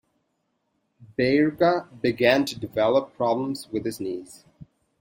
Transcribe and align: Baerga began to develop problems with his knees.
Baerga 1.15 1.87
began 2.01 2.43
to 2.45 2.59
develop 2.59 3.15
problems 3.15 3.67
with 3.71 3.85
his 3.85 3.99
knees. 3.99 4.45